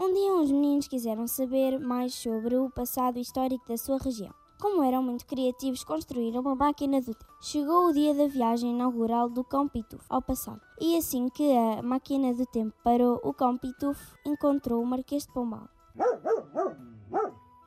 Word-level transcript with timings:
Um 0.00 0.14
dia 0.14 0.32
uns 0.32 0.50
meninos 0.50 0.88
quiseram 0.88 1.26
saber 1.26 1.78
mais 1.78 2.14
sobre 2.14 2.56
o 2.56 2.70
passado 2.70 3.18
histórico 3.18 3.68
da 3.68 3.76
sua 3.76 3.98
região. 3.98 4.32
Como 4.58 4.82
eram 4.82 5.02
muito 5.02 5.26
criativos, 5.26 5.84
construíram 5.84 6.40
uma 6.40 6.54
máquina 6.54 7.02
do 7.02 7.12
tempo. 7.12 7.32
Chegou 7.42 7.88
o 7.88 7.92
dia 7.92 8.14
da 8.14 8.26
viagem 8.26 8.70
inaugural 8.70 9.28
do 9.28 9.44
Cão 9.44 9.68
Pitufo 9.68 10.06
ao 10.08 10.22
passado. 10.22 10.62
E 10.80 10.96
assim 10.96 11.28
que 11.28 11.54
a 11.54 11.82
máquina 11.82 12.32
do 12.32 12.46
tempo 12.46 12.74
parou, 12.82 13.20
o 13.22 13.34
Cão 13.34 13.58
Pitufo 13.58 14.16
encontrou 14.24 14.82
o 14.82 14.86
Marquês 14.86 15.26
de 15.26 15.34
Pombal. 15.34 15.68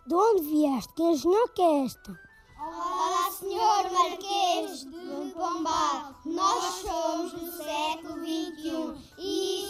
De 0.07 0.15
onde 0.15 0.41
vieste? 0.41 0.91
Que 0.95 1.03
engenhou 1.03 1.47
que 1.49 1.61
é 1.61 1.85
esta? 1.85 2.19
Olá, 2.57 3.29
senhor 3.29 3.91
Marquês 3.91 4.85
de 4.85 5.33
Pombal. 5.33 6.15
Nós 6.25 6.63
somos 6.81 7.31
do 7.33 7.52
século 7.52 8.15
XXI 8.23 9.13
e 9.19 9.62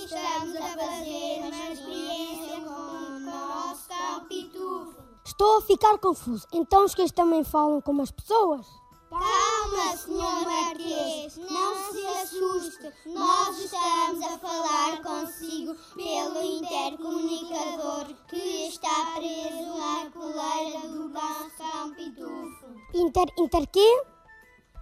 Estou 5.44 5.58
a 5.58 5.62
ficar 5.62 5.98
confuso. 5.98 6.48
Então 6.54 6.86
os 6.86 6.96
cães 6.96 7.12
também 7.12 7.44
falam 7.44 7.82
como 7.82 8.02
as 8.02 8.10
pessoas? 8.10 8.66
Calma, 9.10 9.98
senhor 9.98 10.46
Marquês, 10.46 11.36
não 11.36 11.92
se 11.92 12.06
assuste. 12.08 12.90
Nós 13.08 13.60
estamos 13.60 14.24
a 14.24 14.38
falar 14.40 15.02
consigo 15.04 15.76
pelo 15.96 16.42
intercomunicador 16.42 18.06
que 18.30 18.70
está 18.70 19.16
preso 19.16 19.78
na 19.78 20.10
coleira 20.12 20.88
do 20.88 21.10
nosso 21.10 21.52
cão 21.58 21.94
pitufo. 21.94 22.68
Inter, 22.94 23.26
inter 23.38 23.68
quê? 23.68 24.02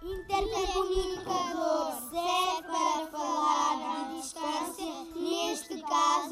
Intercomunicador 0.00 1.92
serve 2.08 2.62
para 2.62 3.06
falar 3.10 4.06
de 4.10 4.16
distância, 4.16 5.06
neste 5.16 5.82
caso 5.82 6.31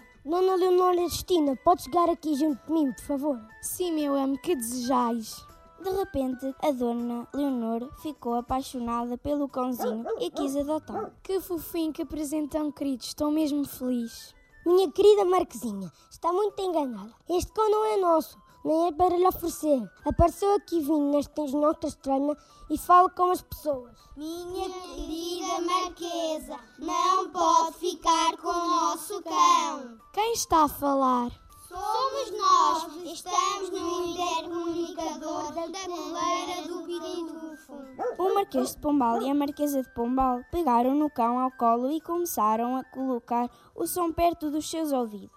distância. 0.00 0.20
Dona 0.24 0.54
Leonor 0.54 0.94
Justina, 1.08 1.56
pode 1.64 1.84
chegar 1.84 2.08
aqui 2.08 2.34
junto 2.34 2.64
de 2.66 2.72
mim, 2.72 2.92
por 2.92 3.04
favor? 3.04 3.40
Sim, 3.62 3.92
meu 3.92 4.14
amo, 4.14 4.38
que 4.38 4.54
desejais? 4.54 5.44
De 5.82 5.90
repente, 5.90 6.54
a 6.62 6.70
dona 6.72 7.26
Leonor 7.32 7.90
ficou 8.02 8.34
apaixonada 8.34 9.16
pelo 9.16 9.48
cãozinho 9.48 10.04
e 10.20 10.30
quis 10.30 10.54
adotá-lo. 10.54 11.10
Que 11.22 11.40
fofinho, 11.40 11.92
que 11.92 12.02
apresentão 12.02 12.70
querido, 12.70 13.02
estou 13.02 13.30
mesmo 13.30 13.64
feliz. 13.66 14.34
Minha 14.66 14.90
querida 14.92 15.24
Marquezinha, 15.24 15.90
está 16.10 16.30
muito 16.30 16.60
enganada. 16.60 17.14
Este 17.30 17.50
cão 17.52 17.70
não 17.70 17.84
é 17.86 17.96
nosso, 17.96 18.36
nem 18.64 18.88
é 18.88 18.92
para 18.92 19.16
lhe 19.16 19.26
oferecer. 19.26 19.90
Apareceu 20.04 20.54
aqui 20.54 20.80
vindo 20.80 21.12
nesta 21.12 21.44
nota 21.46 21.86
estranha 21.86 22.36
e 22.68 22.78
fala 22.78 23.08
com 23.10 23.30
as 23.30 23.42
pessoas. 23.42 23.92
Minha 24.16 24.68
querida 24.68 25.60
Marquesa, 25.62 26.56
não 26.78 27.30
pode 27.30 27.78
ficar 27.78 28.36
com 28.36 28.48
o 28.48 28.68
nosso 28.68 29.22
cão. 29.22 29.98
Quem 30.12 30.32
está 30.32 30.64
a 30.64 30.68
falar? 30.68 31.30
Somos 31.68 32.32
nós, 32.36 33.04
estamos 33.04 33.70
no 33.70 34.04
intercomunicador 34.04 35.52
da 35.52 35.86
coleira 35.86 36.66
do 36.66 36.82
Pitufo. 36.84 37.74
O 38.18 38.34
Marquês 38.34 38.74
de 38.74 38.80
Pombal 38.80 39.22
e 39.22 39.30
a 39.30 39.34
Marquesa 39.34 39.80
de 39.80 39.94
Pombal 39.94 40.40
pegaram 40.50 40.96
no 40.96 41.08
cão 41.08 41.38
ao 41.38 41.52
colo 41.52 41.92
e 41.92 42.00
começaram 42.00 42.76
a 42.76 42.82
colocar 42.82 43.48
o 43.74 43.86
som 43.86 44.10
perto 44.12 44.50
dos 44.50 44.68
seus 44.68 44.90
ouvidos. 44.90 45.30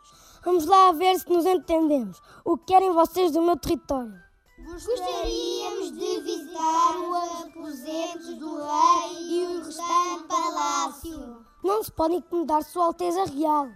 Vamos 0.45 0.65
lá 0.65 0.91
ver 0.91 1.17
se 1.17 1.29
nos 1.29 1.45
entendemos. 1.45 2.21
O 2.43 2.57
que 2.57 2.65
querem 2.65 2.91
vocês 2.91 3.31
do 3.31 3.41
meu 3.41 3.57
território? 3.57 4.13
Gostaríamos 4.57 5.91
de 5.91 6.21
visitar 6.21 6.97
os 6.99 7.43
aposentos 7.43 8.35
do 8.35 8.55
rei 8.57 9.21
e 9.21 9.45
o 9.45 9.63
restante 9.63 10.23
palácio. 10.27 11.45
Não 11.63 11.81
se 11.83 11.91
pode 11.91 12.15
incomodar 12.15 12.63
Sua 12.63 12.85
Alteza 12.85 13.23
Real. 13.25 13.69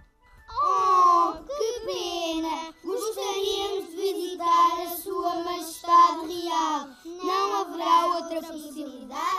Oh, 0.50 1.32
que 1.44 1.80
pena! 1.86 2.74
Gostaríamos 2.84 3.90
de 3.90 3.96
visitar 3.96 4.82
a 4.82 4.96
Sua 4.96 5.34
Majestade 5.44 6.26
Real. 6.26 6.88
Não 7.04 7.60
haverá 7.60 8.06
outra 8.14 8.42
possibilidade? 8.42 9.37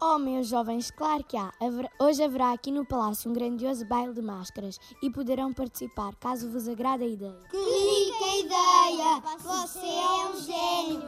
Oh, 0.00 0.18
meus 0.18 0.48
jovens, 0.48 0.90
claro 0.90 1.24
que 1.24 1.36
há. 1.36 1.52
Hoje 1.98 2.22
haverá 2.22 2.52
aqui 2.52 2.70
no 2.70 2.84
Palácio 2.84 3.30
um 3.30 3.34
grandioso 3.34 3.86
baile 3.86 4.12
de 4.12 4.20
máscaras 4.20 4.78
e 5.02 5.10
poderão 5.10 5.52
participar, 5.52 6.14
caso 6.16 6.50
vos 6.50 6.68
agrade 6.68 7.04
a 7.04 7.06
ideia. 7.06 7.40
Que 7.50 7.56
rica 7.56 8.46
ideia! 8.46 9.22
Você 9.38 9.86
é 9.86 10.26
um 10.28 10.36
gênio, 10.40 11.02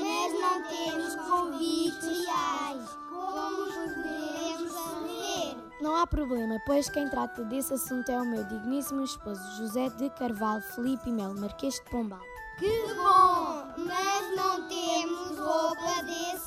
mas 0.00 0.32
não 0.40 0.62
temos 0.64 1.14
convites 1.28 2.26
reais. 2.26 2.88
Como 3.08 3.66
poderemos 3.66 4.72
saber? 4.72 5.56
Não 5.80 5.96
há 5.96 6.06
problema, 6.06 6.58
pois 6.66 6.88
quem 6.90 7.08
trata 7.08 7.44
desse 7.44 7.74
assunto 7.74 8.10
é 8.10 8.20
o 8.20 8.26
meu 8.26 8.44
digníssimo 8.44 9.04
esposo 9.04 9.40
José 9.58 9.88
de 9.90 10.10
Carvalho 10.10 10.62
Felipe 10.74 11.10
Melo, 11.10 11.38
Marquês 11.38 11.74
de 11.74 11.82
Pombal. 11.90 12.20
Que 12.58 12.94
bom! 12.94 13.64
Mas 13.78 14.36
não 14.36 14.68
temos 14.68 15.38
roupa 15.38 16.02
desse. 16.02 16.39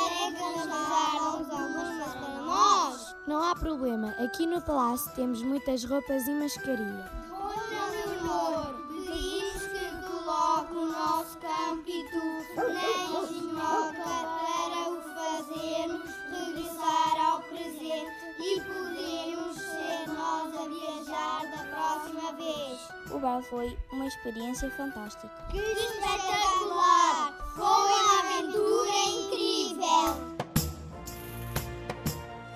Consegue 0.00 0.42
arranjar 0.42 1.22
algumas 1.22 2.14
para 2.14 2.42
nós? 2.42 3.16
Não 3.26 3.42
há 3.42 3.54
problema, 3.54 4.14
aqui 4.18 4.46
no 4.46 4.60
Palácio 4.62 5.12
temos 5.14 5.42
muitas 5.42 5.84
roupas 5.84 6.26
e 6.26 6.30
mascaria. 6.32 7.10
Dona 7.28 7.86
Leonor, 7.90 8.74
pedimos 8.88 9.62
que 9.66 10.06
coloque 10.06 10.74
o 10.74 10.86
nosso 10.86 11.38
cão 11.38 11.78
pitufo 11.84 12.56
na 12.56 12.82
engenhoca 13.20 14.02
para 14.02 14.90
o 14.90 15.00
fazermos 15.14 16.10
regressar 16.30 17.30
ao 17.30 17.40
presente 17.42 18.10
e 18.38 18.60
podermos 18.60 19.56
ser 19.56 20.08
nós 20.08 20.54
a 20.54 20.68
viajar 20.68 21.40
da 21.50 21.62
próxima 21.76 22.32
vez. 22.32 22.80
O 23.10 23.18
baile 23.18 23.42
foi 23.44 23.78
uma 23.92 24.06
experiência 24.06 24.70
fantástica. 24.70 25.30
Que 25.50 25.58
espetacular! 25.58 27.34
Foi 27.54 28.19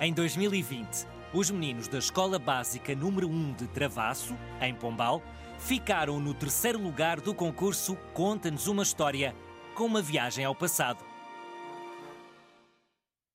Em 0.01 0.11
2020, 0.13 1.07
os 1.33 1.49
meninos 1.49 1.87
da 1.87 1.97
Escola 1.97 2.37
Básica 2.37 2.93
número 2.93 3.29
1 3.29 3.53
de 3.53 3.67
Travasso, 3.67 4.35
em 4.59 4.75
Pombal, 4.75 5.23
ficaram 5.57 6.19
no 6.19 6.33
terceiro 6.33 6.77
lugar 6.77 7.21
do 7.21 7.33
concurso 7.33 7.95
Conta-nos 8.13 8.67
uma 8.67 8.83
História, 8.83 9.33
com 9.73 9.85
uma 9.85 10.01
viagem 10.01 10.43
ao 10.43 10.53
passado. 10.53 11.14